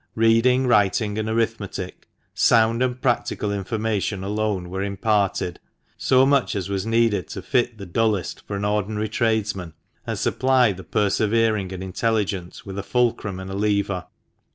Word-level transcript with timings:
Reading, 0.15 0.65
writing, 0.65 1.19
and 1.19 1.29
arithmetic, 1.29 2.07
sound 2.33 2.81
and 2.81 2.99
practical 2.99 3.51
information 3.51 4.23
alone 4.23 4.71
were 4.71 4.81
imparted, 4.81 5.59
so 5.95 6.25
much 6.25 6.55
as 6.55 6.69
was 6.69 6.87
needed 6.87 7.27
to 7.27 7.43
fit 7.43 7.77
the 7.77 7.85
dullest 7.85 8.41
for 8.47 8.55
an 8.55 8.65
ordinary 8.65 9.09
tradesman, 9.09 9.73
and 10.07 10.17
supply 10.17 10.71
the 10.71 10.83
persevering 10.83 11.71
and 11.71 11.83
intelligent 11.83 12.63
with 12.65 12.79
a 12.79 12.83
fulcrum 12.83 13.39
and 13.39 13.51
a 13.51 13.55
lever. 13.55 14.05